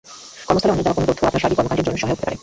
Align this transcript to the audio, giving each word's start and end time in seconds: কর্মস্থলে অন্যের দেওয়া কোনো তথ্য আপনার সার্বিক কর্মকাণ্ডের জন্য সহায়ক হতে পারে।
কর্মস্থলে 0.47 0.71
অন্যের 0.71 0.85
দেওয়া 0.85 0.97
কোনো 0.97 1.07
তথ্য 1.09 1.21
আপনার 1.29 1.41
সার্বিক 1.43 1.57
কর্মকাণ্ডের 1.59 1.85
জন্য 1.87 1.97
সহায়ক 2.01 2.13
হতে 2.13 2.25
পারে। 2.25 2.35